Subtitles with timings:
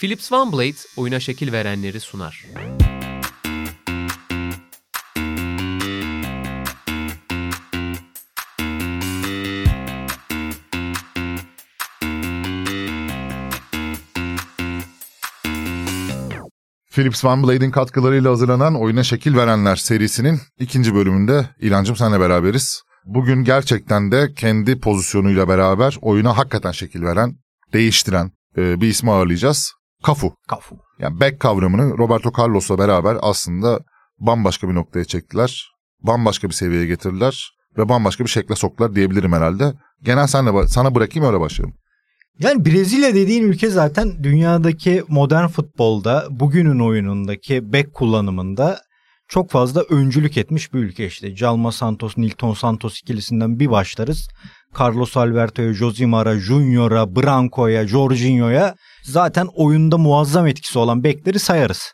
[0.00, 2.46] Philips OneBlade oyuna şekil verenleri sunar.
[16.90, 22.82] Philips Van Blade'in katkılarıyla hazırlanan Oyuna Şekil Verenler serisinin ikinci bölümünde İlancım senle beraberiz.
[23.04, 27.36] Bugün gerçekten de kendi pozisyonuyla beraber oyuna hakikaten şekil veren,
[27.72, 29.77] değiştiren e, bir ismi ağırlayacağız.
[30.04, 30.32] Kafu.
[30.48, 30.76] Kafu.
[30.98, 33.80] Yani back kavramını Roberto Carlos'la beraber aslında
[34.18, 35.72] bambaşka bir noktaya çektiler.
[36.02, 39.72] Bambaşka bir seviyeye getirdiler ve bambaşka bir şekle soktular diyebilirim herhalde.
[40.02, 41.74] Genel senle, sana bırakayım öyle başlayalım.
[42.38, 48.80] Yani Brezilya dediğin ülke zaten dünyadaki modern futbolda bugünün oyunundaki back kullanımında
[49.28, 51.34] çok fazla öncülük etmiş bir ülke işte.
[51.34, 54.28] Calma Santos, Nilton Santos ikilisinden bir başlarız.
[54.80, 61.92] Carlos Alberto'ya, Josimara, Junior'a, Branco'ya, Jorginho'ya zaten oyunda muazzam etkisi olan bekleri sayarız.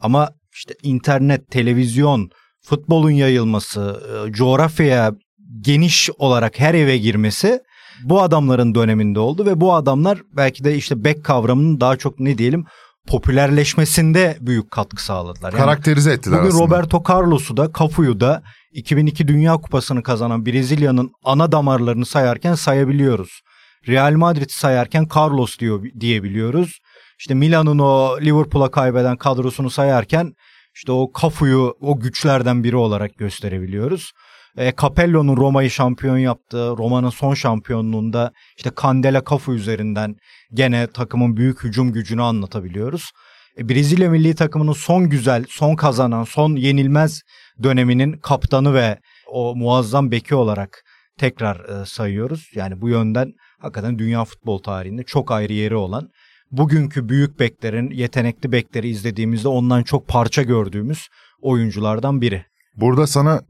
[0.00, 2.30] Ama işte internet, televizyon,
[2.62, 5.12] futbolun yayılması, e, coğrafyaya
[5.60, 7.60] geniş olarak her eve girmesi
[8.04, 12.38] bu adamların döneminde oldu ve bu adamlar belki de işte back kavramının daha çok ne
[12.38, 12.64] diyelim
[13.06, 15.52] popülerleşmesinde büyük katkı sağladılar.
[15.52, 16.64] Yani Karakterize ettiler bugün aslında.
[16.64, 23.40] Roberto Carlos'u da Cafu'yu da 2002 Dünya Kupası'nı kazanan Brezilya'nın ana damarlarını sayarken sayabiliyoruz.
[23.88, 26.78] Real Madrid'i sayarken Carlos diyor diyebiliyoruz.
[27.18, 30.32] İşte Milan'ın o Liverpool'a kaybeden kadrosunu sayarken
[30.74, 34.12] işte o Cafu'yu o güçlerden biri olarak gösterebiliyoruz.
[34.56, 40.16] E, Capello'nun Roma'yı şampiyon yaptığı, Roma'nın son şampiyonluğunda işte Candela Cafu üzerinden
[40.52, 43.10] gene takımın büyük hücum gücünü anlatabiliyoruz.
[43.58, 47.22] E, Brezilya milli takımının son güzel, son kazanan, son yenilmez
[47.62, 50.84] döneminin kaptanı ve o muazzam beki olarak
[51.18, 52.50] tekrar e, sayıyoruz.
[52.54, 56.08] Yani bu yönden hakikaten dünya futbol tarihinde çok ayrı yeri olan
[56.50, 61.08] bugünkü büyük beklerin, yetenekli bekleri izlediğimizde ondan çok parça gördüğümüz
[61.42, 62.44] oyunculardan biri.
[62.76, 63.40] Burada sana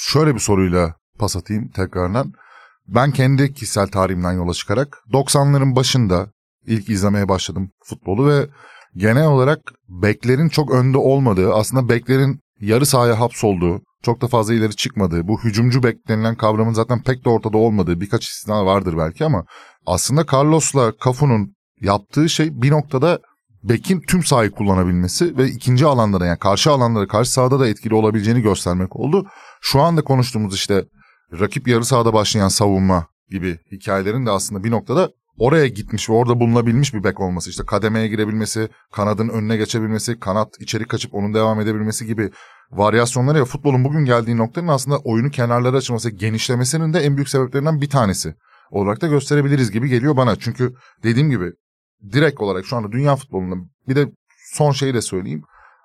[0.00, 2.32] şöyle bir soruyla pas atayım tekrardan.
[2.88, 6.26] Ben kendi kişisel tarihimden yola çıkarak 90'ların başında
[6.66, 8.48] ilk izlemeye başladım futbolu ve
[8.96, 9.58] genel olarak
[9.88, 15.40] beklerin çok önde olmadığı, aslında beklerin yarı sahaya hapsolduğu, çok da fazla ileri çıkmadığı, bu
[15.40, 19.44] hücumcu bek denilen kavramın zaten pek de ortada olmadığı birkaç istisna vardır belki ama
[19.86, 23.18] aslında Carlos'la Cafu'nun yaptığı şey bir noktada
[23.62, 28.42] bekin tüm sahayı kullanabilmesi ve ikinci alanlara yani karşı alanlara karşı sahada da etkili olabileceğini
[28.42, 29.26] göstermek oldu.
[29.60, 30.84] Şu anda konuştuğumuz işte
[31.40, 36.40] rakip yarı sahada başlayan savunma gibi hikayelerin de aslında bir noktada oraya gitmiş ve orada
[36.40, 37.50] bulunabilmiş bir bek olması.
[37.50, 42.30] işte kademeye girebilmesi, kanadın önüne geçebilmesi, kanat içeri kaçıp onun devam edebilmesi gibi
[42.70, 47.80] varyasyonları ya futbolun bugün geldiği noktanın aslında oyunu kenarlara açılması, genişlemesinin de en büyük sebeplerinden
[47.80, 48.34] bir tanesi
[48.70, 50.36] olarak da gösterebiliriz gibi geliyor bana.
[50.36, 51.52] Çünkü dediğim gibi
[52.12, 53.56] direkt olarak şu anda dünya futbolunda
[53.88, 54.06] bir de
[54.52, 55.42] son şeyi de söyleyeyim.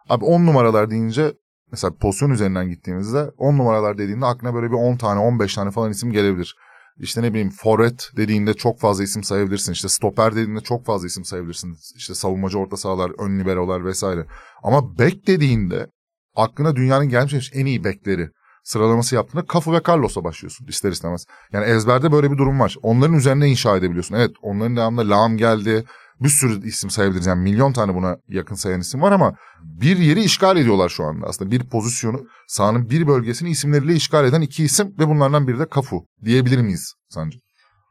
[0.09, 1.33] Abi 10 numaralar deyince
[1.71, 5.91] mesela pozisyon üzerinden gittiğimizde 10 numaralar dediğinde aklına böyle bir 10 tane 15 tane falan
[5.91, 6.55] isim gelebilir.
[6.97, 9.71] İşte ne bileyim forvet dediğinde çok fazla isim sayabilirsin.
[9.71, 11.77] İşte stoper dediğinde çok fazla isim sayabilirsin.
[11.95, 14.25] İşte savunmacı orta sahalar, ön liberolar vesaire.
[14.63, 15.87] Ama bek dediğinde
[16.35, 18.29] aklına dünyanın gelmiş en iyi bekleri
[18.63, 21.25] sıralaması yaptığında Kafu ve Carlos'a başlıyorsun ister istemez.
[21.53, 22.75] Yani ezberde böyle bir durum var.
[22.81, 24.15] Onların üzerine inşa edebiliyorsun.
[24.15, 25.85] Evet onların devamında Lam geldi.
[26.21, 27.25] Bir sürü isim sayabiliriz.
[27.25, 29.33] Yani milyon tane buna yakın sayan isim var ama
[29.63, 31.27] bir yeri işgal ediyorlar şu anda.
[31.27, 35.65] Aslında bir pozisyonu sahanın bir bölgesini isimleriyle işgal eden iki isim ve bunlardan biri de
[35.69, 37.37] Kafu diyebilir miyiz sence?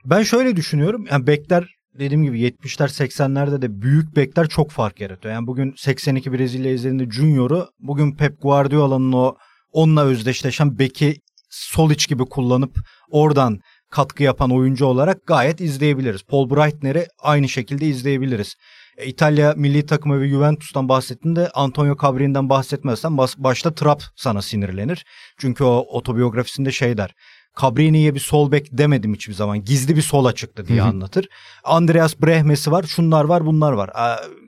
[0.04, 1.04] Ben şöyle düşünüyorum.
[1.10, 5.34] Yani bekler dediğim gibi 70'ler 80'lerde de büyük bekler çok fark yaratıyor.
[5.34, 9.34] Yani bugün 82 Brezilya izlerinde Junior'u bugün Pep Guardiola'nın o
[9.72, 11.16] onunla özdeşleşen beki
[11.50, 12.76] sol iç gibi kullanıp
[13.10, 13.58] oradan
[13.90, 16.22] katkı yapan oyuncu olarak gayet izleyebiliriz.
[16.22, 18.54] Paul Breitner'i aynı şekilde izleyebiliriz.
[18.98, 25.04] E, İtalya milli takımı ve Juventus'tan bahsettiğinde Antonio Cabrini'den bahsetmezsen başta Trapp sana sinirlenir.
[25.38, 27.14] Çünkü o otobiyografisinde şey der.
[27.60, 29.64] Cabrini'ye bir sol bek demedim hiçbir zaman.
[29.64, 31.28] Gizli bir sola çıktı diye anlatır.
[31.64, 32.82] Andreas Brehmes'i var.
[32.82, 33.90] Şunlar var bunlar var.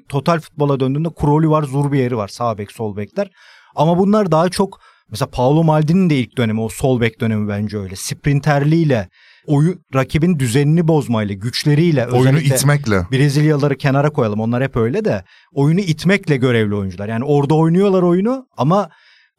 [0.08, 2.28] total futbola döndüğünde Kroli var, Zurbier'i var.
[2.28, 3.30] Sağ bek, sol bekler.
[3.74, 4.80] Ama bunlar daha çok
[5.10, 7.96] mesela Paolo Maldini'nin de ilk dönemi o sol bek dönemi bence öyle.
[7.96, 9.08] Sprinterliğiyle
[9.46, 13.06] oyun rakibin düzenini bozmayla, güçleriyle oyunu itmekle.
[13.12, 14.40] Brezilyalıları kenara koyalım.
[14.40, 17.08] Onlar hep öyle de oyunu itmekle görevli oyuncular.
[17.08, 18.88] Yani orada oynuyorlar oyunu ama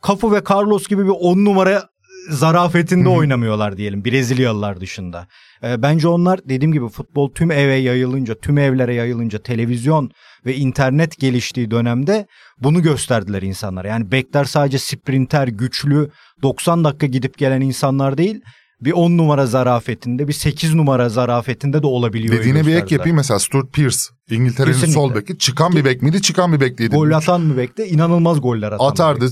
[0.08, 1.94] Cafu ve Carlos gibi bir on numara
[2.30, 3.14] zarafetinde Hı-hı.
[3.14, 5.28] oynamıyorlar diyelim Brezilyalılar dışında.
[5.64, 10.12] E, bence onlar dediğim gibi futbol tüm eve yayılınca, tüm evlere yayılınca, televizyon
[10.46, 12.28] ve internet geliştiği dönemde
[12.60, 13.88] bunu gösterdiler insanlara.
[13.88, 16.10] Yani bekler sadece sprinter, güçlü,
[16.42, 18.42] 90 dakika gidip gelen insanlar değil,
[18.86, 22.36] bir 10 numara zarafetinde, bir 8 numara zarafetinde de olabiliyor.
[22.36, 23.98] Dediğine bir ek yapayım mesela Stuart Pearce
[24.30, 26.96] İngiltere'nin sol beki çıkan bir bek miydi çıkan bir bek miydi?
[26.96, 27.88] Gol atan mı bekle?
[27.88, 28.80] İnanılmaz goller atan.
[28.80, 29.30] bir Atardı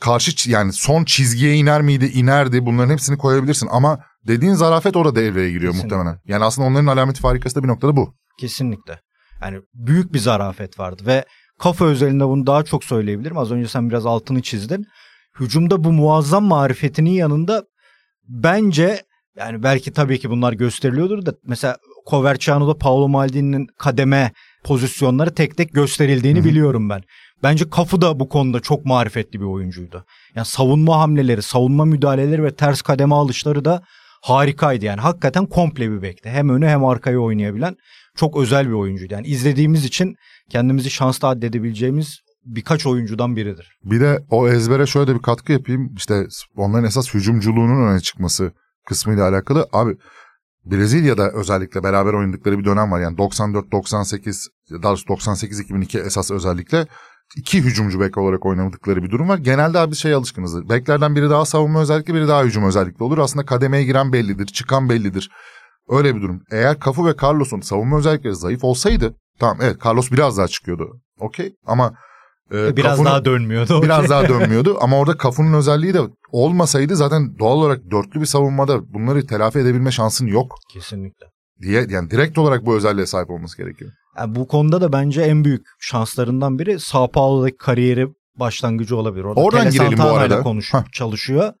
[0.00, 5.50] karşı yani son çizgiye iner miydi inerdi bunların hepsini koyabilirsin ama dediğin zarafet orada devreye
[5.50, 5.96] giriyor Kesinlikle.
[5.96, 6.20] muhtemelen.
[6.26, 8.14] Yani aslında onların alameti farikası da bir noktada bu.
[8.40, 9.00] Kesinlikle.
[9.42, 11.24] Yani büyük bir zarafet vardı ve
[11.58, 13.38] kafa özelinde bunu daha çok söyleyebilirim.
[13.38, 14.86] Az önce sen biraz altını çizdin.
[15.40, 17.64] Hücumda bu muazzam marifetinin yanında
[18.28, 19.02] bence
[19.36, 21.76] yani belki tabii ki bunlar gösteriliyordur da mesela
[22.10, 24.32] Coverciano'da Paolo Maldini'nin kademe
[24.64, 26.48] pozisyonları tek tek gösterildiğini Hı hı.
[26.48, 27.02] biliyorum ben.
[27.42, 30.04] Bence Kafu da bu konuda çok marifetli bir oyuncuydu.
[30.34, 33.82] Yani savunma hamleleri, savunma müdahaleleri ve ters kademe alışları da
[34.22, 34.84] harikaydı.
[34.84, 36.28] Yani hakikaten komple bir bekti.
[36.30, 37.76] Hem önü hem arkayı oynayabilen
[38.16, 39.14] çok özel bir oyuncuydu.
[39.14, 40.16] Yani izlediğimiz için
[40.50, 43.78] kendimizi şanslı addedebileceğimiz birkaç oyuncudan biridir.
[43.84, 45.94] Bir de o ezbere şöyle de bir katkı yapayım.
[45.96, 46.26] İşte
[46.56, 48.52] onların esas hücumculuğunun öne çıkması
[48.86, 49.68] kısmıyla alakalı.
[49.72, 49.96] Abi
[50.64, 53.00] Brezilya'da özellikle beraber oynadıkları bir dönem var.
[53.00, 56.86] Yani 94-98, daha doğrusu 98-2002 esas özellikle
[57.36, 59.38] iki hücumcu bek olarak oynamadıkları bir durum var.
[59.38, 60.68] Genelde abi şey alışkınızdır.
[60.68, 63.18] Beklerden biri daha savunma özellikle biri daha hücum özellikle olur.
[63.18, 65.30] Aslında kademeye giren bellidir, çıkan bellidir.
[65.88, 66.42] Öyle bir durum.
[66.50, 71.00] Eğer Cafu ve Carlos'un savunma özellikleri zayıf olsaydı tamam evet Carlos biraz daha çıkıyordu.
[71.20, 71.94] Okey ama
[72.52, 73.82] e, Biraz Cafu'nun- daha dönmüyordu.
[73.82, 76.00] biraz daha dönmüyordu ama orada Cafu'nun özelliği de
[76.32, 81.26] olmasaydı zaten doğal olarak dörtlü bir savunmada bunları telafi edebilme şansın yok Kesinlikle.
[81.62, 83.90] diye yani direkt olarak bu özelliğe sahip olması gerekiyor.
[84.18, 88.06] Yani bu konuda da bence en büyük şanslarından biri Sao Paulo'daki kariyeri
[88.38, 89.24] başlangıcı olabilir.
[89.24, 90.42] Orada Oradan Tele girelim bu Santana ile arada.
[90.42, 90.84] konuş, Hah.
[90.92, 91.52] çalışıyor.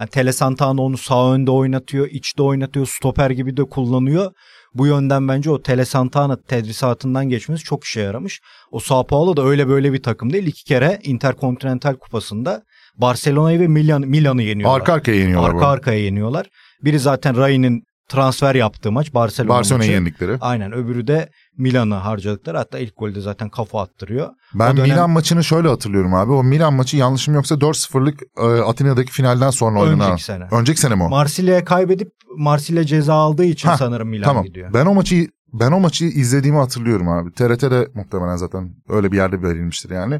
[0.00, 4.32] Yani Tele Santana onu sağ önde oynatıyor, içte oynatıyor, stoper gibi de kullanıyor.
[4.74, 8.40] Bu yönden bence o Tele Santana tedrisatından geçmesi çok işe yaramış.
[8.70, 10.46] O Sao Paulo da öyle böyle bir takım değil.
[10.46, 12.62] İki kere Interkontinental Kupası'nda
[12.96, 14.76] Barcelona'yı ve Milan, Milan'ı yeniyorlar.
[14.80, 15.48] Arka arkaya yeniyorlar.
[15.48, 15.66] Arka bu.
[15.66, 16.46] arkaya yeniyorlar.
[16.84, 20.36] Biri zaten Ray'nin transfer yaptığı maç Barcelona Barcelona'yı yendikleri.
[20.40, 21.28] Aynen öbürü de
[21.58, 22.56] Milan'ı harcadıkları.
[22.56, 24.28] Hatta ilk golde zaten kafa attırıyor.
[24.54, 26.32] Ben o dönem- Milan maçını şöyle hatırlıyorum abi.
[26.32, 30.06] O Milan maçı yanlışım yoksa 4-0'lık e, Atina'daki finalden sonra oynanan.
[30.10, 30.44] Önceki sene.
[30.50, 31.08] Önceki sene mi o?
[31.08, 34.44] Marsilya'ya kaybedip Marsilya ceza aldığı için Hah, sanırım Milan tamam.
[34.44, 34.74] gidiyor.
[34.74, 37.32] Ben o maçı ben o maçı izlediğimi hatırlıyorum abi.
[37.32, 40.14] TRT'de muhtemelen zaten öyle bir yerde verilmiştir yani.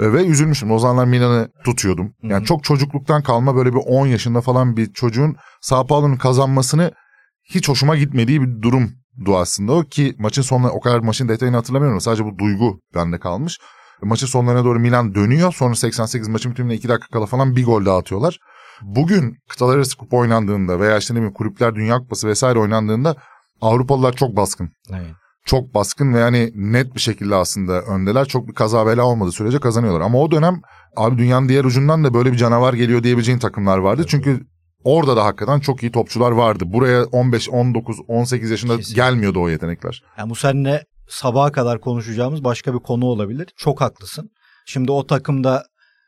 [0.00, 0.70] E, Ve üzülmüştüm.
[0.70, 2.14] O zamanlar Milan'ı tutuyordum.
[2.22, 2.44] Yani Hı hı.
[2.44, 6.92] çok çocukluktan kalma böyle bir 10 yaşında falan bir çocuğun Sao Paulo'nun kazanmasını
[7.44, 12.00] hiç hoşuma gitmediği bir durumdu aslında o ki maçın sonuna o kadar maçın detayını hatırlamıyorum.
[12.00, 13.58] Sadece bu duygu bende kalmış.
[14.02, 15.52] Maçın sonlarına doğru Milan dönüyor.
[15.52, 18.38] Sonra 88 maçın bitimine 2 dakika kala falan bir gol daha atıyorlar.
[18.82, 23.16] Bugün kıtalar arası kupa oynandığında veya işte ne bileyim kulüpler dünya kupası vesaire oynandığında
[23.62, 24.70] Avrupalılar çok baskın.
[24.90, 25.14] Evet.
[25.44, 28.24] Çok baskın ve yani net bir şekilde aslında öndeler.
[28.24, 30.00] Çok bir kaza bela olmadığı sürece kazanıyorlar.
[30.00, 30.60] Ama o dönem
[30.96, 34.04] abi dünyanın diğer ucundan da böyle bir canavar geliyor diyebileceğin takımlar vardı.
[34.08, 34.46] Çünkü
[34.84, 36.64] orada da hakikaten çok iyi topçular vardı.
[36.66, 39.02] Buraya 15, 19, 18 yaşında Kesinlikle.
[39.02, 40.02] gelmiyordu o yetenekler.
[40.18, 43.48] Yani bu seninle sabaha kadar konuşacağımız başka bir konu olabilir.
[43.56, 44.30] Çok haklısın.
[44.66, 45.64] Şimdi o takımda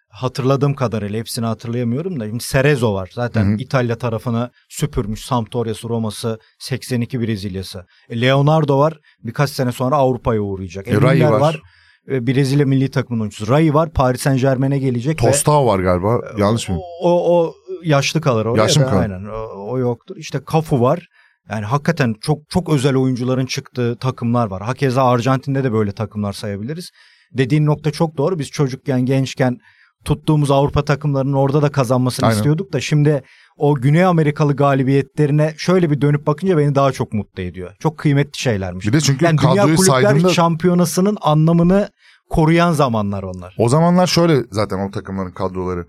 [0.08, 3.10] hatırladığım kadarıyla hepsini hatırlayamıyorum da şimdi Cerezo var.
[3.14, 3.56] Zaten Hı hı.
[3.58, 5.24] İtalya tarafını süpürmüş.
[5.24, 7.86] Sampdoria'sı, Roma'sı, 82 Brezilya'sı.
[8.08, 8.98] E, Leonardo var.
[9.22, 10.88] Birkaç sene sonra Avrupa'ya uğrayacak.
[10.88, 11.62] E, Rai Müller var.
[12.10, 13.48] E, Brezilya milli takımının oyuncusu.
[13.48, 13.92] Rai var.
[13.92, 15.18] Paris Saint Germain'e gelecek.
[15.18, 16.20] Tostao var galiba.
[16.38, 16.78] Yanlış mı?
[17.02, 19.00] O, o yaşlı kalır oraya Yaşlı da kalır?
[19.02, 20.16] aynen o, o yoktur.
[20.16, 21.08] İşte Cafu var.
[21.50, 24.62] Yani hakikaten çok çok özel oyuncuların çıktığı takımlar var.
[24.62, 26.90] Hakeza Arjantin'de de böyle takımlar sayabiliriz.
[27.32, 28.38] Dediğin nokta çok doğru.
[28.38, 29.58] Biz çocukken, gençken
[30.04, 32.36] tuttuğumuz Avrupa takımlarının orada da kazanmasını Aynen.
[32.36, 33.22] istiyorduk da şimdi
[33.56, 37.72] o Güney Amerikalı galibiyetlerine şöyle bir dönüp bakınca beni daha çok mutlu ediyor.
[37.80, 38.86] Çok kıymetli şeylermiş.
[38.86, 41.88] Bir de çünkü yani Dünya Kulüpler saydığında Şampiyonası'nın anlamını
[42.30, 43.54] koruyan zamanlar onlar.
[43.58, 45.86] o zamanlar şöyle zaten o takımların kadroları.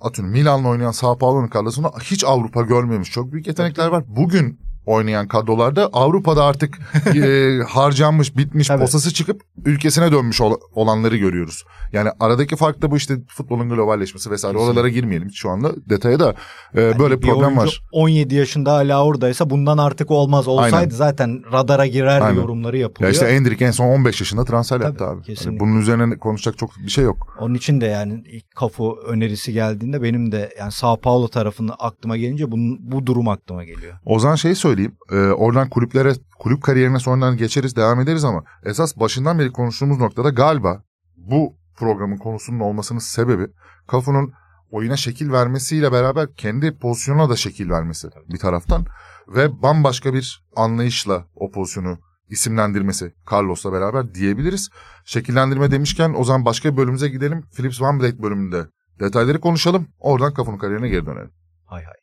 [0.00, 4.04] Atıyorum Milan'la oynayan Sao Paulo'nun kadrosunda hiç Avrupa görmemiş çok büyük yetenekler var.
[4.06, 6.78] Bugün oynayan kadrolarda Avrupa'da artık
[7.16, 8.80] e, harcanmış, bitmiş, Tabii.
[8.80, 11.64] posası çıkıp ülkesine dönmüş ol- olanları görüyoruz.
[11.92, 14.54] Yani aradaki fark da bu işte futbolun globalleşmesi vesaire.
[14.54, 14.72] Kesinlikle.
[14.72, 16.34] Oralara girmeyelim şu anda detaya da
[16.74, 17.82] e, Yani böyle bir problem var.
[17.92, 20.48] 17 yaşında hala oradaysa bundan artık olmaz.
[20.48, 20.90] Olsaydı Aynen.
[20.90, 22.36] zaten radara girer Aynen.
[22.40, 23.12] yorumları Ya yapılıyor.
[23.12, 25.14] işte Endrick en son 15 yaşında transfer yaptı abi.
[25.14, 25.60] Hani kesinlikle.
[25.60, 27.36] bunun üzerine konuşacak çok bir şey yok.
[27.40, 32.16] Onun için de yani ilk kafu önerisi geldiğinde benim de yani Sao Paulo tarafını aklıma
[32.16, 33.92] gelince bunun, bu durum aklıma geliyor.
[34.04, 34.96] O zaman şey söyleyeyim.
[35.12, 40.30] E, oradan kulüplere, kulüp kariyerine sonradan geçeriz, devam ederiz ama esas başından beri konuştuğumuz noktada
[40.30, 40.82] galiba
[41.16, 43.46] bu programın konusunun olmasının sebebi
[43.86, 44.32] Kafu'nun
[44.70, 48.86] oyuna şekil vermesiyle beraber kendi pozisyonuna da şekil vermesi bir taraftan
[49.28, 54.70] ve bambaşka bir anlayışla o pozisyonu isimlendirmesi Carlos'la beraber diyebiliriz.
[55.04, 57.44] Şekillendirme demişken o zaman başka bölümümüze gidelim.
[57.56, 58.66] Philips Van Blade bölümünde
[59.00, 59.88] detayları konuşalım.
[59.98, 61.30] Oradan Kafu'nun kariyerine geri dönelim.
[61.64, 61.94] Hay hay.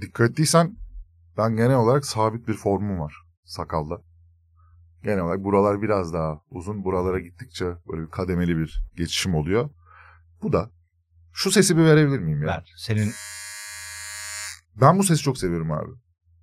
[0.00, 0.76] Dikkat ettiysen
[1.36, 4.02] ben genel olarak sabit bir formum var sakalda.
[5.04, 6.84] Genel olarak buralar biraz daha uzun.
[6.84, 9.70] Buralara gittikçe böyle bir kademeli bir geçişim oluyor.
[10.42, 10.70] Bu da
[11.32, 12.48] şu sesi bir verebilir miyim ya?
[12.48, 12.72] Ver.
[12.76, 13.12] Senin
[14.80, 15.90] Ben bu sesi çok seviyorum abi.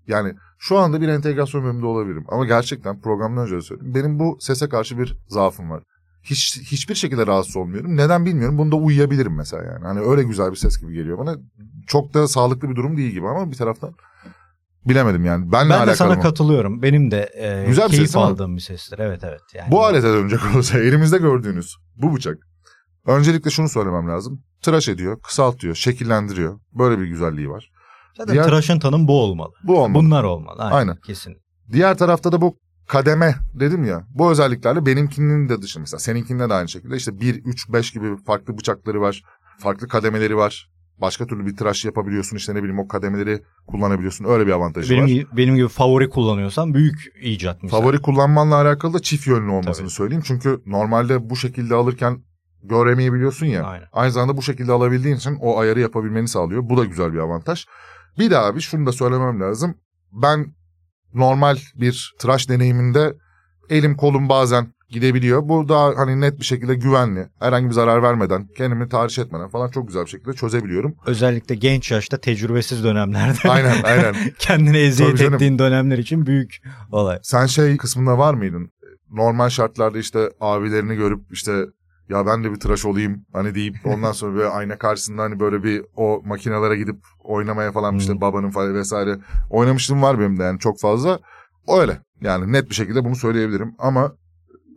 [0.07, 2.25] Yani şu anda bir entegrasyon bölümünde olabilirim.
[2.27, 3.95] Ama gerçekten programdan önce söyledim.
[3.95, 5.83] Benim bu sese karşı bir zaafım var.
[6.23, 7.97] Hiç, hiçbir şekilde rahatsız olmuyorum.
[7.97, 8.57] Neden bilmiyorum.
[8.57, 9.85] Bunda uyuyabilirim mesela yani.
[9.85, 11.37] Hani öyle güzel bir ses gibi geliyor bana.
[11.87, 13.95] Çok da sağlıklı bir durum değil gibi ama bir taraftan
[14.85, 15.51] bilemedim yani.
[15.51, 16.21] Benle ben de sana mı?
[16.21, 16.81] katılıyorum.
[16.81, 18.31] Benim de e, Güzel bir keyif ses değil mi?
[18.31, 18.99] aldığım bir sestir.
[18.99, 19.41] Evet evet.
[19.53, 22.37] Yani Bu alete dönecek olursa elimizde gördüğünüz bu bıçak.
[23.05, 24.43] Öncelikle şunu söylemem lazım.
[24.61, 26.59] Tıraş ediyor, kısaltıyor, şekillendiriyor.
[26.73, 27.71] Böyle bir güzelliği var.
[28.17, 29.51] Zaten diğer- tıraşın tanım bu olmalı.
[29.63, 30.03] Bu olmalı.
[30.03, 30.61] Bunlar olmalı.
[30.63, 30.75] Aynen.
[30.75, 30.95] Aynen.
[31.05, 31.37] Kesin.
[31.71, 32.55] Diğer tarafta da bu
[32.87, 34.03] kademe dedim ya.
[34.09, 35.99] Bu özelliklerle benimkinin de dışı mesela.
[35.99, 36.95] Seninkinde de aynı şekilde.
[36.95, 39.21] işte 1, 3, 5 gibi farklı bıçakları var.
[39.59, 40.69] Farklı kademeleri var.
[41.01, 42.37] Başka türlü bir tıraş yapabiliyorsun.
[42.37, 44.25] işte ne bileyim o kademeleri kullanabiliyorsun.
[44.25, 45.07] Öyle bir avantajı Benim, var.
[45.07, 47.81] gibi- benim gibi favori kullanıyorsan büyük icat mesela.
[47.81, 49.89] Favori kullanmanla alakalı da çift yönlü olmasını Tabii.
[49.89, 50.23] söyleyeyim.
[50.25, 52.23] Çünkü normalde bu şekilde alırken
[52.63, 53.63] göremeyebiliyorsun ya.
[53.63, 53.85] Aynen.
[53.93, 56.69] Aynı zamanda bu şekilde alabildiğin için o ayarı yapabilmeni sağlıyor.
[56.69, 57.65] Bu da güzel bir avantaj.
[58.19, 59.75] Bir de abi şunu da söylemem lazım.
[60.11, 60.53] Ben
[61.13, 63.13] normal bir tıraş deneyiminde
[63.69, 65.49] elim kolum bazen gidebiliyor.
[65.49, 67.27] Bu daha hani net bir şekilde güvenli.
[67.39, 70.95] Herhangi bir zarar vermeden, kendimi tahriş etmeden falan çok güzel bir şekilde çözebiliyorum.
[71.05, 73.49] Özellikle genç yaşta tecrübesiz dönemlerde.
[73.49, 74.15] Aynen aynen.
[74.39, 75.33] Kendine eziyet Tabii canım.
[75.33, 76.55] ettiğin dönemler için büyük
[76.91, 77.19] olay.
[77.23, 78.71] Sen şey kısmında var mıydın?
[79.11, 81.65] Normal şartlarda işte abilerini görüp işte
[82.09, 85.63] ya ben de bir tıraş olayım hani deyip ondan sonra böyle ayna karşısında hani böyle
[85.63, 88.21] bir o makinelere gidip oynamaya falan işte Hmm.
[88.21, 89.17] babanın falan vesaire
[89.49, 91.19] oynamışlığım var benim de yani çok fazla.
[91.79, 94.11] Öyle yani net bir şekilde bunu söyleyebilirim ama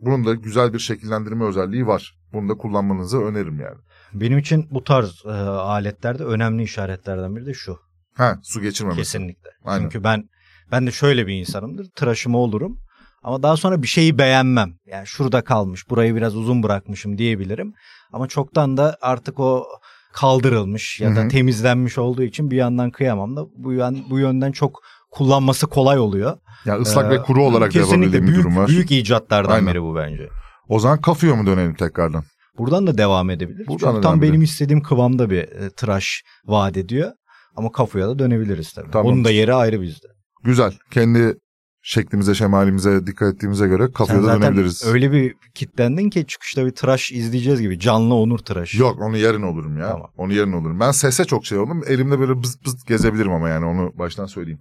[0.05, 2.15] bunun da güzel bir şekillendirme özelliği var.
[2.33, 3.77] Bunu da kullanmanızı öneririm yani.
[4.13, 7.79] Benim için bu tarz e, aletlerde önemli işaretlerden biri de şu.
[8.13, 8.99] Ha su geçirmemesi.
[8.99, 9.49] Kesinlikle.
[9.65, 9.83] Aynen.
[9.83, 10.29] Çünkü ben
[10.71, 11.89] ben de şöyle bir insanımdır.
[11.95, 12.79] Tıraşımı olurum.
[13.23, 14.73] Ama daha sonra bir şeyi beğenmem.
[14.85, 17.73] Yani şurada kalmış, burayı biraz uzun bırakmışım diyebilirim.
[18.13, 19.67] Ama çoktan da artık o
[20.13, 21.27] kaldırılmış ya da hı.
[21.27, 24.81] temizlenmiş olduğu için bir yandan kıyamam da bu yön, bu yönden çok
[25.13, 26.37] kullanması kolay oluyor.
[26.65, 28.67] Yani ıslak Ee, ve kuru olarak da yapabildiğim bir durum var.
[28.67, 29.67] büyük icatlardan Aynen.
[29.67, 30.29] biri bu bence.
[30.67, 32.23] O zaman kafıyor mu dönelim tekrardan?
[32.57, 33.67] Buradan da devam edebiliriz.
[33.67, 37.11] Buradan Çünkü tam benim istediğim kıvamda bir e, tıraş vaat ediyor.
[37.55, 38.91] Ama kafuya da dönebiliriz tabii.
[38.91, 39.07] Tamam.
[39.13, 40.07] Onun da yeri ayrı bizde.
[40.43, 40.73] Güzel.
[40.91, 41.35] Kendi
[41.81, 44.85] şeklimize, şemalimize dikkat ettiğimize göre kafaya da dönebiliriz.
[44.85, 47.79] öyle bir kitlendin ki çıkışta bir tıraş izleyeceğiz gibi.
[47.79, 48.81] Canlı onur tıraşı.
[48.81, 49.87] Yok onu yarın olurum ya.
[49.91, 50.07] Tamam.
[50.17, 50.79] Onu yarın olurum.
[50.79, 51.81] Ben sese çok şey oldum.
[51.87, 54.59] Elimde böyle bız bız gezebilirim ama yani onu baştan söyleyeyim.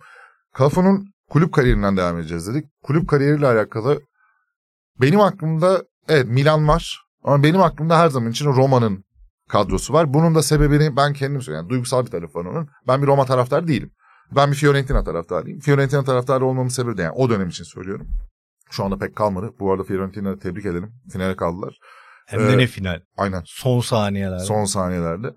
[0.55, 2.65] Kafu'nun kulüp kariyerinden devam edeceğiz dedik.
[2.83, 4.01] Kulüp kariyeriyle alakalı
[5.01, 6.99] benim aklımda evet Milan var.
[7.25, 9.05] Ama benim aklımda her zaman için Roma'nın
[9.49, 10.15] kadrosu var.
[10.15, 11.65] Bunun da sebebini ben kendim söylüyorum.
[11.65, 12.69] Yani duygusal bir tarafı var onun.
[12.89, 13.91] Ben bir Roma taraftarı değilim.
[14.37, 15.61] Ben bir Fiorentina taraftarıyım.
[15.61, 18.09] Fiorentina taraftarı olmamın sebebi de yani o dönem için söylüyorum.
[18.71, 19.51] Şu anda pek kalmadı.
[19.61, 20.93] Bu arada Fiorentina'yı tebrik edelim.
[21.13, 21.79] Finale kaldılar.
[22.27, 23.01] Hem de Ee, ne final.
[23.17, 23.43] Aynen.
[23.47, 24.45] Son saniyelerde.
[24.45, 25.35] Son saniyelerde.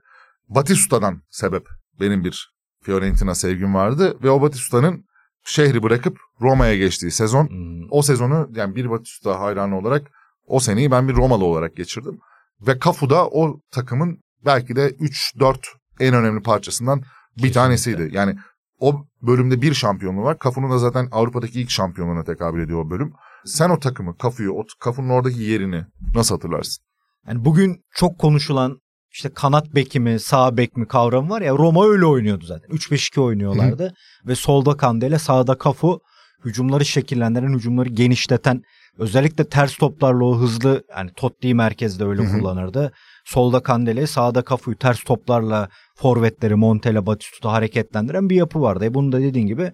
[0.49, 1.67] Batistuta'dan sebep
[1.99, 2.54] benim bir
[2.85, 5.05] Fiorentina sevgim vardı ve o Batistuta'nın
[5.43, 7.87] şehri bırakıp Roma'ya geçtiği sezon Hmm.
[7.91, 10.11] o sezonu yani bir Batistuta hayranı olarak
[10.47, 12.19] o seneyi ben bir Romalı olarak geçirdim.
[12.67, 15.57] Ve Cafu da o takımın belki de 3-4
[15.99, 17.53] en önemli parçasından bir Kesinlikle.
[17.53, 18.09] tanesiydi.
[18.11, 18.35] Yani
[18.79, 20.37] o bölümde bir şampiyonluğu var.
[20.43, 23.13] Cafu'nun da zaten Avrupa'daki ilk şampiyonluğuna tekabül ediyor o bölüm.
[23.45, 26.83] Sen o takımı, Cafu'yu, o Cafu'nun oradaki yerini nasıl hatırlarsın?
[27.27, 28.79] Yani bugün çok konuşulan
[29.15, 32.69] işte kanat beki mi sağ bek mi kavramı var ya Roma öyle oynuyordu zaten.
[32.69, 33.93] 3-5-2 oynuyorlardı
[34.27, 35.99] ve solda Kandele sağda Kafu
[36.45, 38.63] hücumları şekillendiren hücumları genişleten
[38.97, 42.39] özellikle ters toplarla o hızlı yani Totti merkezde öyle Hı hı.
[42.39, 42.91] kullanırdı.
[43.25, 48.85] Solda Kandele sağda Kafu'yu ters toplarla forvetleri Montella Batistuta hareketlendiren bir yapı vardı.
[48.85, 49.71] E bunu da dediğin gibi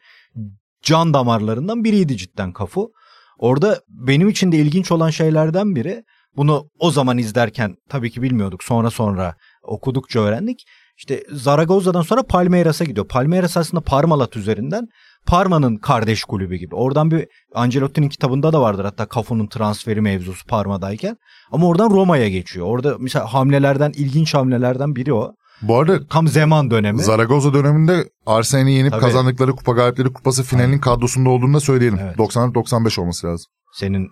[0.81, 2.91] can damarlarından biriydi cidden Kafu.
[3.37, 6.03] Orada benim için de ilginç olan şeylerden biri
[6.37, 8.63] bunu o zaman izlerken tabii ki bilmiyorduk.
[8.63, 10.65] Sonra sonra okudukça öğrendik.
[10.97, 13.07] İşte Zaragoza'dan sonra Palmeiras'a gidiyor.
[13.07, 14.87] Palmeiras aslında Parmalat üzerinden
[15.25, 16.75] Parma'nın kardeş kulübü gibi.
[16.75, 21.17] Oradan bir Ancelotti'nin kitabında da vardır hatta Cafu'nun transferi mevzusu Parma'dayken.
[21.51, 22.67] Ama oradan Roma'ya geçiyor.
[22.67, 25.31] Orada mesela hamlelerden ilginç hamlelerden biri o.
[25.61, 27.03] Bu arada Tam Zeman dönemi.
[27.03, 29.01] Zaragoza döneminde Arsenal'i yenip Tabii.
[29.01, 31.99] kazandıkları Kupa Galipleri Kupası finalinin kadrosunda olduğunu da söyleyelim.
[32.01, 32.17] Evet.
[32.17, 33.45] 94-95 olması lazım.
[33.73, 34.09] Senin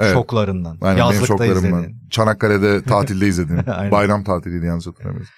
[0.00, 0.12] Evet.
[0.12, 0.78] şoklarından.
[0.80, 1.80] Aynen benim Yazlıkta şoklarımdan.
[1.80, 1.96] izledin.
[2.10, 3.58] Çanakkale'de tatilde izledim.
[3.90, 5.34] Bayram tatiliydi yanlış hatırlamıyorsam.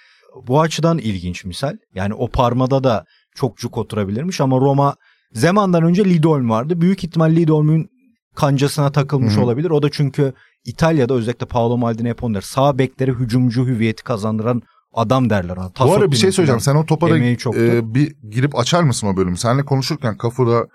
[0.47, 1.76] Bu açıdan ilginç misal.
[1.95, 3.04] Yani o Parma'da da
[3.35, 4.95] çok cuk oturabilirmiş ama Roma
[5.33, 6.81] Zeman'dan önce Lidolm vardı.
[6.81, 7.88] Büyük ihtimal Lidolm'ün
[8.35, 9.45] kancasına takılmış Hı hı.
[9.45, 9.71] olabilir.
[9.71, 10.33] O da çünkü
[10.64, 14.62] İtalya'da özellikle Paolo Maldini hep onlar sağ bekleri hücumcu hüviyeti kazandıran
[14.95, 15.71] adam derler ona.
[15.81, 16.61] Bu arada bir şey söyleyeceğim.
[16.61, 19.37] Sen o topa da e, bir girip açar mısın o bölümü?
[19.37, 20.66] Seninle konuşurken Kafur'a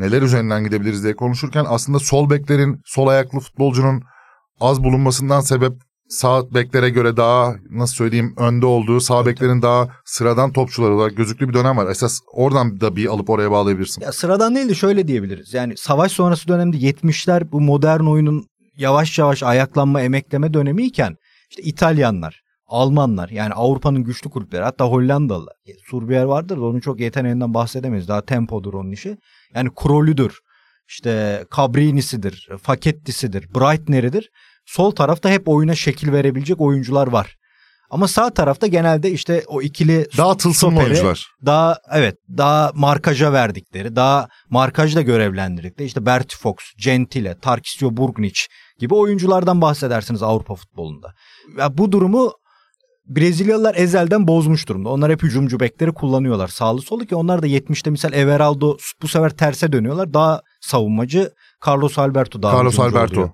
[0.00, 4.02] neler üzerinden gidebiliriz diye konuşurken aslında sol beklerin, sol ayaklı futbolcunun
[4.60, 5.72] az bulunmasından sebep
[6.08, 11.48] sağ beklere göre daha nasıl söyleyeyim önde olduğu, sağ beklerin daha sıradan topçular olarak gözüklü
[11.48, 11.90] bir dönem var.
[11.90, 14.02] Esas oradan da bir alıp oraya bağlayabilirsin.
[14.02, 15.54] Ya sıradan değil de şöyle diyebiliriz.
[15.54, 18.44] Yani savaş sonrası dönemde 70'ler bu modern oyunun
[18.76, 21.16] yavaş yavaş ayaklanma, emekleme dönemiyken
[21.50, 22.39] işte İtalyanlar,
[22.70, 25.54] Almanlar yani Avrupa'nın güçlü kulüpleri hatta Hollandalılar.
[25.66, 28.08] E, Surbier vardır da onun çok yeteneğinden bahsedemeyiz.
[28.08, 29.16] Daha tempodur onun işi.
[29.54, 30.38] Yani Krolü'dür,
[30.88, 34.30] işte Cabrini'sidir, Faketti'sidir, Breitner'idir.
[34.66, 37.36] Sol tarafta hep oyuna şekil verebilecek oyuncular var.
[37.90, 41.26] Ama sağ tarafta genelde işte o ikili Daha tılsımlı stoperi- oyuncular.
[41.46, 48.40] daha evet daha markaja verdikleri, daha markajla görevlendirdikleri işte Berti Fox, Gentile, Tarkisio Burgnic
[48.78, 51.14] gibi oyunculardan bahsedersiniz Avrupa futbolunda.
[51.58, 52.32] Ya bu durumu
[53.10, 54.88] Brezilyalılar ezelden bozmuş durumda.
[54.88, 59.30] Onlar hep hücumcu bekleri kullanıyorlar sağlı solu ki onlar da 70'te misal Everaldo bu sefer
[59.30, 60.14] terse dönüyorlar.
[60.14, 61.32] Daha savunmacı
[61.66, 63.14] Carlos Alberto daha Carlos Alberto.
[63.14, 63.30] oluyor.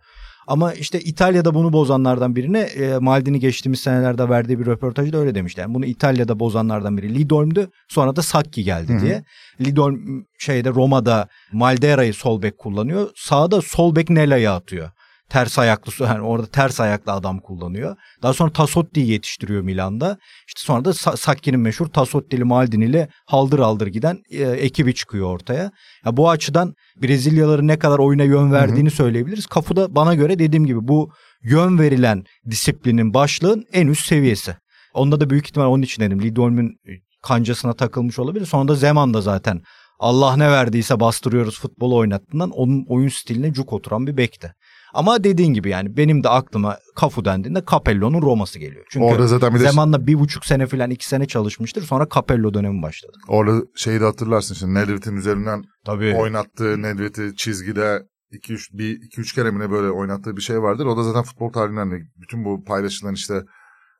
[0.46, 5.60] Ama işte İtalya'da bunu bozanlardan birine e, Maldini geçtiğimiz senelerde verdiği bir röportajda öyle demişti.
[5.60, 7.70] Yani bunu İtalya'da bozanlardan biri Lidolm'dü.
[7.88, 9.00] Sonra da Sacchi geldi Hı hı.
[9.00, 9.24] diye.
[9.60, 9.98] Lidolm
[10.38, 13.10] şeyde Roma'da Maldera'yı sol bek kullanıyor.
[13.16, 14.90] Sağda sol bek Nela'yı atıyor.
[15.28, 17.96] Ters ayaklı yani orada ters ayaklı adam kullanıyor.
[18.22, 20.18] Daha sonra Tassotti'yi yetiştiriyor Milan'da.
[20.48, 25.70] İşte sonra da Sa- Sacchi'nin meşhur Tassotti'li Maldini'li haldır haldır giden e, ekibi çıkıyor ortaya.
[26.04, 29.46] Ya bu açıdan Brezilyalıların ne kadar oyuna yön verdiğini söyleyebiliriz.
[29.46, 31.10] Kafu'da bana göre dediğim gibi bu
[31.42, 34.56] yön verilen disiplinin başlığın en üst seviyesi.
[34.94, 36.22] Onda da büyük ihtimal onun için dedim.
[36.22, 36.80] Lidolm'ün
[37.22, 38.46] kancasına takılmış olabilir.
[38.46, 39.62] Sonra da Zeman da zaten
[39.98, 44.54] Allah ne verdiyse bastırıyoruz futbolu oynattığından onun oyun stiline cuk oturan bir bekti.
[44.94, 48.84] Ama dediğin gibi yani benim de aklıma Cafu dendiğinde Capello'nun Roması geliyor.
[48.90, 51.82] Çünkü Orada zaten bir de Zeman'la bir buçuk sene falan iki sene çalışmıştır.
[51.82, 53.16] Sonra Capello dönemi başladı.
[53.28, 56.14] orada şeyi de hatırlarsın şimdi Nedved'in üzerinden Tabii.
[56.14, 60.62] oynattığı Nedved'i çizgide 2 3 bir 2 3 kere mi ne böyle oynattığı bir şey
[60.62, 60.86] vardır.
[60.86, 63.42] O da zaten futbol tarihinden de bütün bu paylaşılan işte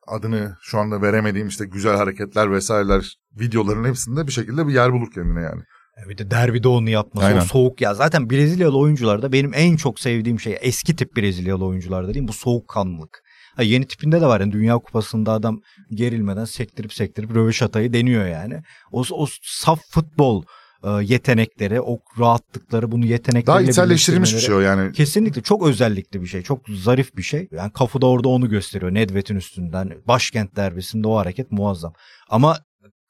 [0.06, 5.10] adını şu anda veremediğim işte güzel hareketler vesaireler videoların hepsinde bir şekilde bir yer bulur
[5.14, 5.62] kendine yani.
[6.04, 7.40] E Bir de derbide onu yapması Aynen.
[7.40, 7.94] o soğuk ya.
[7.94, 12.28] Zaten Brezilyalı oyuncularda benim en çok sevdiğim şey eski tip Brezilyalı oyuncularda değil?
[12.28, 13.22] Bu soğukkanlılık.
[13.56, 18.62] Ha, yeni tipinde de var yani Dünya Kupası'nda adam gerilmeden sektirip sektirip röveşatayı deniyor yani.
[18.92, 20.42] O, o saf futbol
[20.84, 24.92] e, yetenekleri, o rahatlıkları bunu yetenekleriyle Daha içselleştirilmiş bir şey o yani.
[24.92, 26.42] Kesinlikle çok özellikli bir şey.
[26.42, 27.48] Çok zarif bir şey.
[27.52, 28.94] Yani Kafu da orada onu gösteriyor.
[28.94, 29.92] Nedved'in üstünden.
[30.08, 31.92] Başkent derbisinde o hareket muazzam.
[32.28, 32.58] Ama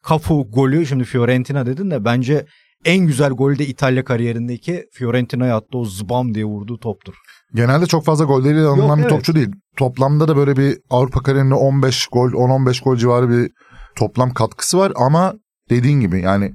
[0.02, 2.46] Kafu golü şimdi Fiorentina dedin de bence
[2.84, 7.14] en güzel golü de İtalya kariyerindeki Fiorentina'ya attığı o zbam diye vurduğu toptur.
[7.54, 9.10] Genelde çok fazla golleriyle anılan Yok, bir evet.
[9.10, 9.48] topçu değil.
[9.76, 13.50] Toplamda da böyle bir Avrupa kariyerinde 15 gol, 10-15 gol civarı bir
[13.96, 15.34] toplam katkısı var ama
[15.70, 16.52] dediğin gibi yani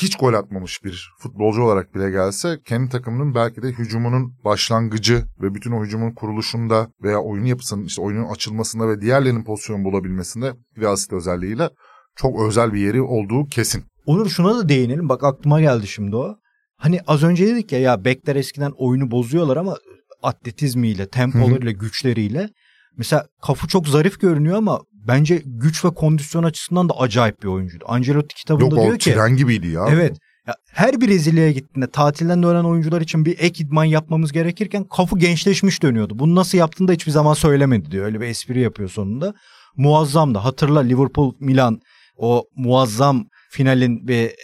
[0.00, 5.54] hiç gol atmamış bir futbolcu olarak bile gelse kendi takımının belki de hücumunun başlangıcı ve
[5.54, 10.82] bütün o hücumun kuruluşunda veya oyun yapısının işte oyunun açılmasında ve diğerlerinin pozisyon bulabilmesinde bir
[10.82, 11.70] asist özelliğiyle
[12.16, 13.84] çok özel bir yeri olduğu kesin.
[14.06, 15.08] Onur şuna da değinelim.
[15.08, 16.36] Bak aklıma geldi şimdi o.
[16.76, 19.76] Hani az önce dedik ya ya bekler eskiden oyunu bozuyorlar ama
[20.22, 22.48] atletizmiyle, tempolarıyla, güçleriyle.
[22.96, 27.84] Mesela Kafu çok zarif görünüyor ama bence güç ve kondisyon açısından da acayip bir oyuncuydu.
[27.88, 29.86] Ancelotti kitabında Yok o diyor ki tren gibiydi ya.
[29.90, 35.18] evet ya her Brezilya'ya gittiğinde tatilden dönen oyuncular için bir ek idman yapmamız gerekirken Kafu
[35.18, 36.18] gençleşmiş dönüyordu.
[36.18, 38.04] Bunu nasıl yaptığını da hiçbir zaman söylemedi diyor.
[38.04, 39.34] Öyle bir espri yapıyor sonunda.
[39.76, 41.80] Muazzam da hatırla Liverpool Milan
[42.16, 44.34] o muazzam finalin bir e,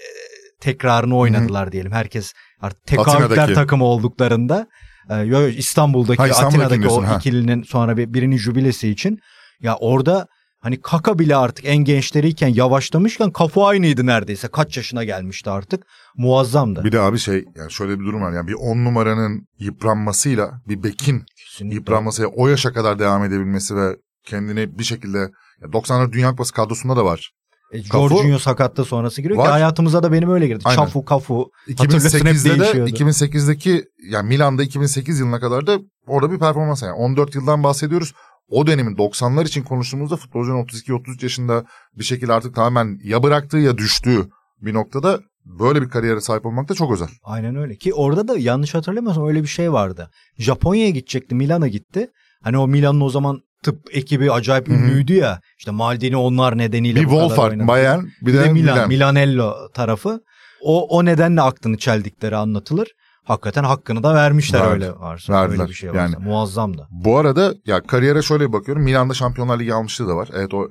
[0.61, 1.93] tekrarını oynadılar diyelim.
[1.93, 4.67] Herkes artık tekabüler takımı olduklarında
[5.11, 7.17] e, İstanbul'daki Ha, Atina'daki o ha.
[7.17, 9.19] ikilinin sonra bir, birinin jübilesi için
[9.61, 10.27] ya orada
[10.61, 14.49] hani Kaka bile artık en gençleriyken yavaşlamışken kafa aynıydı neredeyse.
[14.49, 15.87] Kaç yaşına gelmişti artık.
[16.17, 16.85] Muazzamdı.
[16.85, 18.33] Bir de abi şey yani şöyle bir durum var.
[18.33, 21.75] Yani bir 10 numaranın yıpranmasıyla bir bekin Kesinlikle.
[21.75, 25.19] yıpranması o yaşa kadar devam edebilmesi ve kendini bir şekilde
[25.63, 27.31] ya 90'lar Dünya Kupası kadrosunda da var.
[27.73, 29.51] E, Kafu- Jorginho sakatlığı sonrası giriyor ki Var.
[29.51, 30.63] hayatımıza da benim öyle girdi.
[30.65, 30.77] Aynen.
[30.77, 31.51] Çafu, kafu.
[31.77, 32.91] Hatırlıyorsun hep 2008'de de değişiyordu.
[32.91, 38.13] 2008'deki yani Milan'da 2008 yılına kadar da orada bir performans yani 14 yıldan bahsediyoruz.
[38.49, 41.65] O dönemin 90'lar için konuştuğumuzda futbolcunun 32-33 yaşında
[41.99, 44.29] bir şekilde artık tamamen ya bıraktığı ya düştüğü
[44.61, 47.09] bir noktada böyle bir kariyere sahip olmak da çok özel.
[47.25, 47.77] Aynen öyle.
[47.77, 50.11] Ki orada da yanlış hatırlamıyorsam öyle bir şey vardı.
[50.39, 52.11] Japonya'ya gidecekti, Milan'a gitti.
[52.43, 54.77] Hani o Milan'ın o zaman tıp ekibi acayip Hı hı.
[54.77, 55.41] ünlüydü ya.
[55.59, 57.67] İşte Maldini onlar nedeniyle Bir oynadı.
[57.69, 58.89] Bayern, bir, Bir de, de Milan, Milan.
[58.89, 60.21] Milanello tarafı.
[60.63, 62.89] O o nedenle aklını çeldikleri anlatılır.
[63.25, 64.73] Hakikaten hakkını da vermişler Verdi.
[64.73, 65.33] öyle varsa.
[65.33, 65.59] Verdiler.
[65.61, 66.01] Öyle bir şey varsa.
[66.01, 66.87] Yani- Muazzamdı.
[66.91, 68.83] Bu arada ya kariyere şöyle bakıyorum.
[68.83, 70.29] Milan'da Şampiyonlar Ligi almışlığı da var.
[70.35, 70.69] Evet o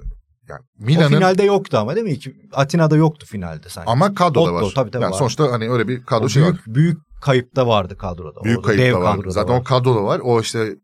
[0.50, 2.12] yani O Milan'ın finalde yoktu ama değil mi?
[2.12, 3.90] İki- Atina'da yoktu finalde sanki.
[3.92, 4.72] ama kadroda Otto, var.
[4.76, 5.18] tabii tabii yani var.
[5.18, 6.50] sonuçta hani öyle bir kadro O şey var.
[6.52, 8.44] büyük, büyük kayıpta vardı kadroda.
[8.44, 9.16] Büyük Orada kayıp dev da var.
[9.16, 9.60] kadroda Zaten var.
[9.62, 10.20] o kadroda var.
[10.24, 10.76] O işte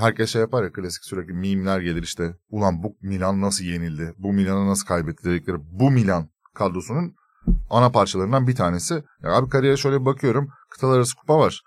[0.00, 2.34] herkes şey yapar ya klasik sürekli mimler gelir işte.
[2.50, 4.14] Ulan bu Milan nasıl yenildi?
[4.18, 5.56] Bu Milan'a nasıl kaybetti dedikleri.
[5.72, 7.14] Bu Milan kadrosunun
[7.70, 8.94] ana parçalarından bir tanesi.
[9.22, 10.48] Ya abi kariyere şöyle bakıyorum.
[10.70, 11.62] Kıtalar arası kupa var.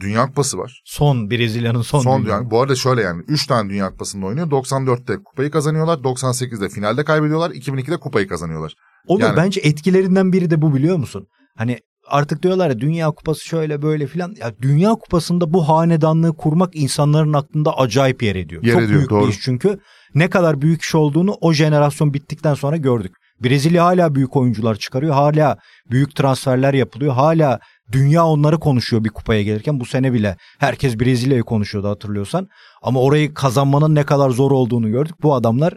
[0.00, 0.82] Dünya Kupası var.
[0.84, 2.38] Son Brezilya'nın son, Son dünya.
[2.38, 2.50] dünya.
[2.50, 4.50] Bu arada şöyle yani 3 tane Dünya Kupası'nda oynuyor.
[4.50, 5.98] 94'te kupayı kazanıyorlar.
[5.98, 7.50] 98'de finalde kaybediyorlar.
[7.50, 8.74] 2002'de kupayı kazanıyorlar.
[9.06, 11.26] Onu Yani- bence etkilerinden biri de bu biliyor musun?
[11.56, 14.34] Hani artık diyorlar ya Dünya Kupası şöyle böyle filan.
[14.38, 18.62] Ya Dünya Kupası'nda bu hanedanlığı kurmak insanların aklında acayip yer ediyor.
[18.62, 19.22] Yer Çok ediyor, büyük doğru.
[19.26, 19.78] bir iş çünkü.
[20.14, 23.12] Ne kadar büyük iş olduğunu o jenerasyon bittikten sonra gördük.
[23.44, 25.14] Brezilya hala büyük oyuncular çıkarıyor.
[25.14, 25.56] Hala
[25.90, 27.14] büyük transferler yapılıyor.
[27.14, 27.60] Hala
[27.92, 29.80] dünya onları konuşuyor bir kupaya gelirken.
[29.80, 32.48] Bu sene bile herkes Brezilya'yı konuşuyordu hatırlıyorsan.
[32.82, 35.14] Ama orayı kazanmanın ne kadar zor olduğunu gördük.
[35.22, 35.74] Bu adamlar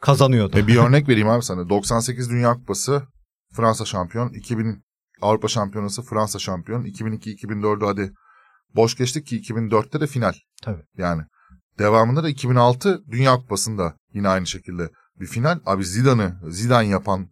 [0.00, 0.58] kazanıyordu.
[0.58, 1.68] E bir örnek vereyim abi sana.
[1.68, 3.02] 98 Dünya Kupası
[3.56, 4.28] Fransa şampiyon.
[4.32, 4.82] 2000
[5.22, 6.84] Avrupa Şampiyonası Fransa şampiyon.
[6.84, 8.12] 2002-2004'ü hadi
[8.74, 10.32] boş geçtik ki 2004'te de final.
[10.62, 10.82] Tabii.
[10.96, 11.22] Yani
[11.78, 15.60] devamında da 2006 Dünya Kupası'nda yine aynı şekilde bir final.
[15.66, 17.28] Abi Zidane'ı Zidane yapan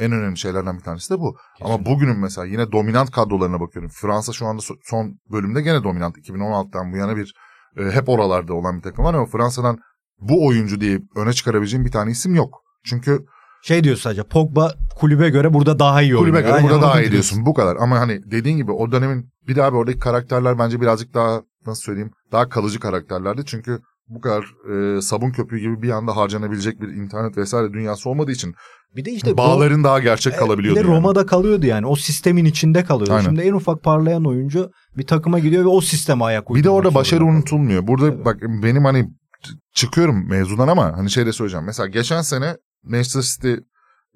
[0.00, 1.36] en önemli şeylerden bir tanesi de bu.
[1.60, 3.90] Ama bugünün mesela yine dominant kadrolarına bakıyorum.
[3.94, 6.18] Fransa şu anda so- son bölümde gene dominant.
[6.18, 7.34] 2016'dan bu yana bir
[7.76, 9.78] e, hep oralarda olan bir takım var ama Fransa'dan
[10.20, 12.62] bu oyuncu diye öne çıkarabileceğim bir tane isim yok.
[12.84, 13.26] Çünkü
[13.62, 16.20] Şey diyor sadece Pogba kulübe göre burada daha iyi oynuyor.
[16.20, 17.12] kulübe göre Aynen burada daha iyi diyorsun.
[17.12, 17.46] diyorsun.
[17.46, 17.76] Bu kadar.
[17.76, 21.82] Ama hani dediğin gibi o dönemin bir daha abi oradaki karakterler bence birazcık daha nasıl
[21.82, 23.42] söyleyeyim daha kalıcı karakterlerdi.
[23.46, 24.44] Çünkü bu kadar
[24.98, 28.54] e, sabun köpüğü gibi bir anda harcanabilecek bir internet vesaire dünyası olmadığı için
[28.96, 30.78] Bir de işte bağların daha gerçek Ro- kalabiliyordu.
[30.80, 30.96] Bir de yani.
[30.96, 31.86] Roma'da kalıyordu yani.
[31.86, 33.12] O sistemin içinde kalıyordu.
[33.12, 33.24] Aynen.
[33.24, 36.94] Şimdi en ufak parlayan oyuncu bir takıma gidiyor ve o sisteme ayak Bir de orada
[36.94, 37.36] başarı kalıyor.
[37.36, 37.86] unutulmuyor.
[37.86, 38.24] Burada Tabii.
[38.24, 39.08] bak benim hani
[39.74, 41.66] çıkıyorum mevzudan ama hani şey de söyleyeceğim.
[41.66, 43.54] Mesela geçen sene Manchester City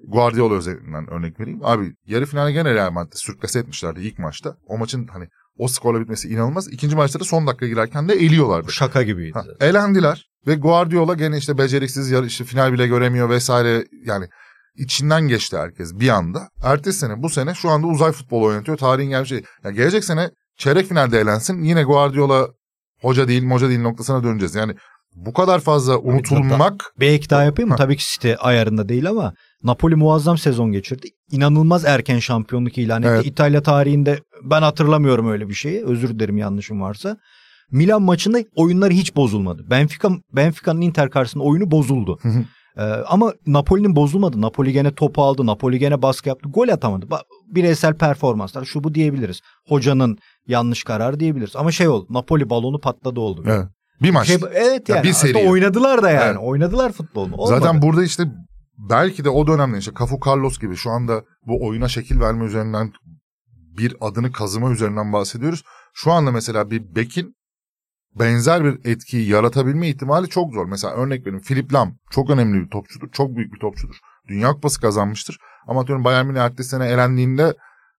[0.07, 1.59] Guardiola üzerinden örnek vereyim.
[1.63, 4.57] Abi yarı finale gene Real Madrid sürklase etmişlerdi ilk maçta.
[4.67, 6.67] O maçın hani o skorla bitmesi inanılmaz.
[6.67, 8.71] İkinci maçta da son dakika girerken de eliyorlardı.
[8.71, 9.33] Şaka gibiydi.
[9.33, 14.27] Ha, elendiler ve Guardiola gene işte beceriksiz yarı işte final bile göremiyor vesaire yani
[14.75, 16.49] içinden geçti herkes bir anda.
[16.63, 18.77] Ertesi sene bu sene şu anda uzay futbolu oynatıyor.
[18.77, 19.43] Tarihin gelmiş şey.
[19.63, 22.47] Ya gelecek sene çeyrek finalde elensin yine Guardiola
[23.01, 24.55] hoca değil moca değil noktasına döneceğiz.
[24.55, 24.75] Yani
[25.15, 27.73] bu kadar fazla unutulmak Bir ek daha yapayım mı?
[27.73, 27.77] Ha.
[27.77, 31.07] Tabii ki City ayarında değil ama Napoli muazzam sezon geçirdi.
[31.31, 33.11] İnanılmaz erken şampiyonluk ilan etti.
[33.15, 33.25] Evet.
[33.25, 35.85] İtalya tarihinde ben hatırlamıyorum öyle bir şeyi.
[35.85, 37.17] Özür dilerim yanlışım varsa.
[37.71, 39.69] Milan maçında oyunları hiç bozulmadı.
[39.69, 42.19] Benfica Benfica'nın Inter karşısında oyunu bozuldu.
[42.77, 44.41] Ee, ama Napoli'nin bozulmadı.
[44.41, 45.45] Napoli gene topu aldı.
[45.45, 46.49] Napoli gene baskı yaptı.
[46.49, 47.05] Gol atamadı.
[47.05, 49.39] Ba- Bireysel performanslar şu bu diyebiliriz.
[49.67, 51.55] Hocanın yanlış karar diyebiliriz.
[51.55, 52.07] Ama şey oldu.
[52.09, 53.43] Napoli balonu patladı oldu.
[53.47, 53.67] evet.
[54.01, 54.27] Bir maç.
[54.27, 55.03] Şey, evet Ya yani.
[55.03, 55.49] bir aslında seri.
[55.49, 56.23] oynadılar da yani.
[56.25, 56.37] Evet.
[56.41, 57.35] Oynadılar futbolunu.
[57.35, 57.59] Olmadı.
[57.59, 58.23] Zaten burada işte
[58.89, 62.91] belki de o dönemde işte Cafu Carlos gibi şu anda bu oyuna şekil verme üzerinden
[63.77, 65.63] bir adını kazıma üzerinden bahsediyoruz.
[65.93, 67.35] Şu anda mesela bir bekin
[68.19, 70.65] benzer bir etkiyi yaratabilme ihtimali çok zor.
[70.65, 73.11] Mesela örnek vereyim Philip Lam çok önemli bir topçudur.
[73.11, 73.95] Çok büyük bir topçudur.
[74.27, 75.37] Dünya Kupası kazanmıştır.
[75.67, 77.53] Ama atıyorum Bayern Münih ertesi sene elendiğinde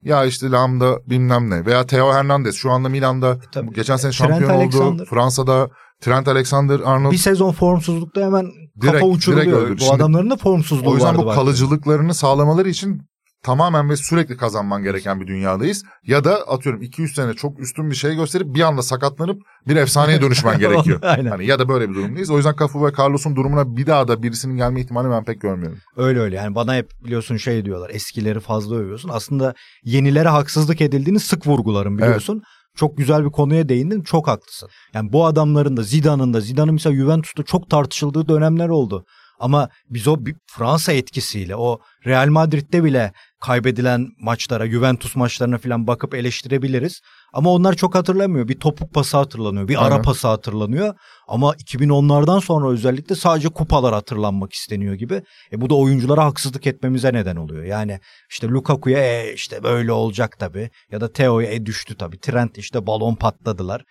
[0.05, 3.73] ya işte Lam'da bilmem ne veya Theo Hernandez şu anda Milan'da Tabii.
[3.75, 4.59] geçen sene Trent şampiyon oldu.
[4.62, 5.05] Alexander.
[5.07, 5.69] Fransa'da
[6.01, 8.45] Trent Alexander-Arnold bir sezon formsuzlukta hemen
[8.81, 9.47] Direkt- kafa uçuruluyor.
[9.47, 9.77] direkt öldür.
[9.77, 13.03] Bu Şimdi- adamların da formsuzluğu O yüzden vardı bu kalıcılıklarını sağlamaları için
[13.44, 15.85] tamamen ve sürekli kazanman gereken bir dünyadayız.
[16.07, 20.22] Ya da atıyorum 200 sene çok üstün bir şey gösterip bir anda sakatlanıp bir efsaneye
[20.22, 20.98] dönüşmen gerekiyor.
[21.02, 21.30] Aynen.
[21.30, 22.30] Hani ya da böyle bir durumdayız.
[22.30, 25.78] O yüzden Cafu ve Carlos'un durumuna bir daha da birisinin gelme ihtimali ben pek görmüyorum.
[25.96, 29.09] Öyle öyle yani bana hep biliyorsun şey diyorlar eskileri fazla övüyorsun.
[29.09, 29.54] Aslında
[29.85, 32.42] yenilere haksızlık edildiğini sık vurgularım biliyorsun.
[32.76, 34.68] Çok güzel bir konuya değindin çok haklısın.
[34.94, 39.04] Yani bu adamların da Zidane'ın da Zidane'ın mesela Juventus'ta çok tartışıldığı dönemler oldu.
[39.40, 45.87] Ama biz o bir Fransa etkisiyle o Real Madrid'de bile kaybedilen maçlara, Juventus maçlarına falan
[45.87, 47.01] bakıp eleştirebiliriz.
[47.33, 48.49] Ama onlar çok hatırlamıyor.
[48.49, 50.94] Bir topuk pası hatırlanıyor, bir ara pası hatırlanıyor.
[51.29, 55.23] Ama 2010'lardan sonra özellikle sadece kupalar hatırlanmak isteniyor gibi.
[55.53, 57.64] E bu da oyunculara haksızlık etmemize neden oluyor.
[57.64, 60.70] Yani işte Lukaku'ya e işte böyle olacak tabii.
[60.90, 62.18] Ya da Theo'ya e düştü tabii.
[62.18, 63.85] Trent işte balon patladılar.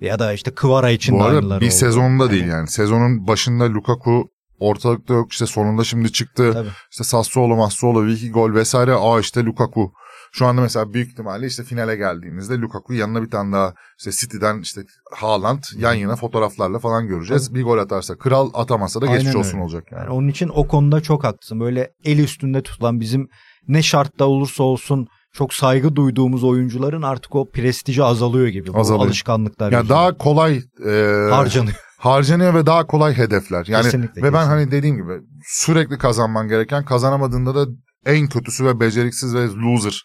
[0.00, 1.74] Ya da işte Kvara için Bu arada bir oldu.
[1.74, 2.68] sezonda değil yani.
[2.68, 5.32] Sezonun başında Lukaku ortalıkta yok.
[5.32, 6.50] işte sonunda şimdi çıktı.
[6.52, 6.68] Tabii.
[6.90, 8.94] İşte Sassuolo, Massuolo, bir iki gol vesaire.
[8.94, 9.92] Aa işte Lukaku.
[10.32, 14.60] Şu anda mesela büyük ihtimalle işte finale geldiğimizde Lukaku yanına bir tane daha işte City'den
[14.60, 14.80] işte
[15.12, 17.54] Haaland yan yana fotoğraflarla falan göreceğiz.
[17.54, 19.62] Bir gol atarsa kral atamazsa da geçmiş Aynen olsun öyle.
[19.64, 20.00] olacak yani.
[20.00, 21.60] Yani onun için o konuda çok haklısın.
[21.60, 23.28] Böyle el üstünde tutulan bizim
[23.68, 28.72] ne şartta olursa olsun çok saygı duyduğumuz oyuncuların artık o prestiji azalıyor gibi.
[28.72, 29.06] Bu Azalıyor.
[29.06, 29.96] alışkanlıklar Ya yüzünden.
[29.96, 30.90] daha kolay e,
[31.30, 31.76] harcanıyor.
[32.00, 33.66] Harcanıyor ve daha kolay hedefler.
[33.68, 34.54] Yani Kesinlikle, ve ben kesinlikle.
[34.54, 37.66] hani dediğim gibi sürekli kazanman gereken kazanamadığında da
[38.06, 40.04] en kötüsü ve beceriksiz ve loser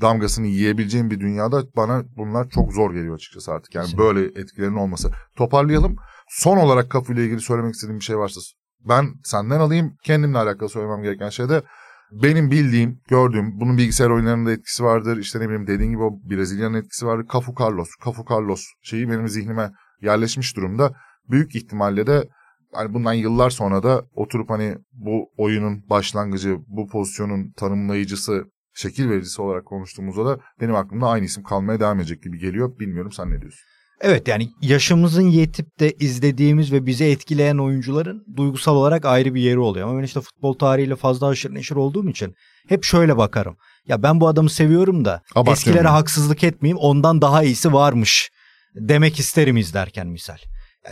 [0.00, 3.74] damgasını yiyebileceğin bir dünyada bana bunlar çok zor geliyor açıkçası artık.
[3.74, 4.04] Yani Kesinlikle.
[4.04, 5.10] böyle etkilerin olması.
[5.36, 5.96] Toparlayalım.
[6.28, 8.40] Son olarak Kafu ile ilgili söylemek istediğim bir şey varsa
[8.88, 9.96] ben senden alayım.
[10.04, 11.62] Kendimle alakalı söylemem gereken şey de
[12.22, 15.16] benim bildiğim, gördüğüm, bunun bilgisayar oyunlarında etkisi vardır.
[15.16, 17.26] İşte ne bileyim dediğin gibi o Brezilya'nın etkisi vardır.
[17.32, 19.70] Cafu Carlos, Cafu Carlos şeyi benim zihnime
[20.02, 20.94] yerleşmiş durumda.
[21.30, 22.28] Büyük ihtimalle de
[22.72, 29.42] hani bundan yıllar sonra da oturup hani bu oyunun başlangıcı, bu pozisyonun tanımlayıcısı, şekil vericisi
[29.42, 32.78] olarak konuştuğumuzda da benim aklımda aynı isim kalmaya devam edecek gibi geliyor.
[32.78, 33.60] Bilmiyorum sen ne diyorsun?
[34.00, 39.58] Evet yani yaşımızın yetip de izlediğimiz ve bizi etkileyen oyuncuların duygusal olarak ayrı bir yeri
[39.58, 39.88] oluyor.
[39.88, 42.34] Ama ben işte futbol tarihiyle fazla aşırı neşir olduğum için
[42.68, 43.56] hep şöyle bakarım.
[43.88, 48.30] Ya ben bu adamı seviyorum da Abartıyorum eskilere haksızlık etmeyeyim ondan daha iyisi varmış
[48.74, 50.38] demek isterim izlerken misal.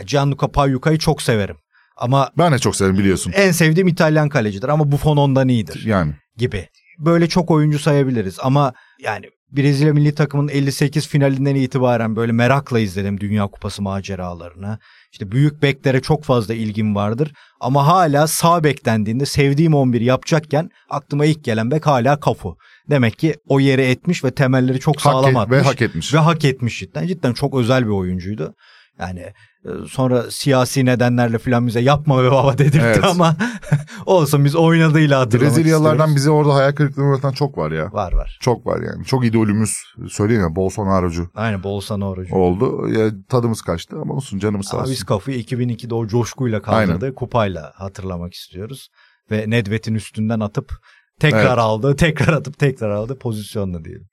[0.05, 1.55] Gianluca Pagliuca'yı çok severim.
[1.97, 3.33] Ama Ben de çok severim biliyorsun.
[3.35, 6.67] en sevdiğim İtalyan kalecidir ama Buffon ondan iyidir Yani gibi.
[6.99, 13.19] Böyle çok oyuncu sayabiliriz ama yani Brezilya milli takımının 58 finalinden itibaren böyle merakla izledim
[13.19, 14.79] Dünya Kupası maceralarını.
[15.11, 20.69] İşte büyük beklere çok fazla ilgim vardır ama hala sağ bek dendiğinde sevdiğim 11 yapacakken
[20.89, 22.57] aklıma ilk gelen bek hala Kafu.
[22.89, 25.57] Demek ki o yeri etmiş ve temelleri çok hak sağlam et- atmış.
[25.57, 26.13] ve hak etmiş.
[26.13, 27.07] Ve hak etmiş cidden.
[27.07, 28.53] Cidden çok özel bir oyuncuydu.
[28.99, 33.03] Yani e, sonra siyasi nedenlerle filan bize yapma be baba dedirtti Evet.
[33.03, 33.35] ama
[34.05, 36.15] olsun biz oynadığıyla hatırlamak Brezilyalılardan istiyoruz.
[36.15, 37.89] bize orada hayal kırıklığına uğratan çok var ya.
[37.93, 38.37] Var var.
[38.41, 39.05] Çok var yani.
[39.05, 39.77] Çok idolümüz
[40.09, 42.35] söyleyeyim ya Bolsonaro'cu Aynen Bolsonaro'cu.
[42.35, 42.87] oldu.
[42.89, 44.93] Ya, tadımız kaçtı ama olsun canımız sağ Ama olsun.
[44.93, 47.15] biz kafayı 2002'de o coşkuyla kaldırdı.
[47.15, 48.89] Kupayla hatırlamak istiyoruz.
[49.31, 50.71] Ve Nedved'in üstünden atıp
[51.19, 51.57] tekrar Evet.
[51.57, 51.95] aldı.
[51.95, 54.07] Tekrar atıp tekrar aldı pozisyonla diyelim.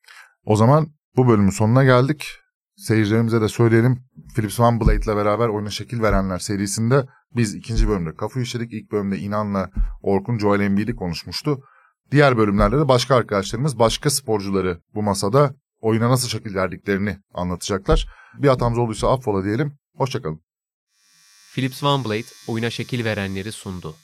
[0.44, 2.24] O zaman bu bölümün sonuna geldik.
[2.80, 4.04] Seyircilerimize de söyleyelim.
[4.34, 8.72] Philips Van Blade ile beraber oyuna şekil verenler serisinde biz ikinci bölümde kafu işledik.
[8.72, 9.70] İlk bölümde İnan'la
[10.02, 11.60] Orkun Joel Embiid'i konuşmuştu.
[12.12, 18.08] Diğer bölümlerde de başka arkadaşlarımız başka sporcuları bu masada oyuna nasıl şekil verdiklerini anlatacaklar.
[18.38, 19.78] Bir hatamız olduysa affola diyelim.
[19.96, 20.40] Hoşçakalın.
[21.54, 23.94] Philips OneBlade oyuna şekil verenleri sundu.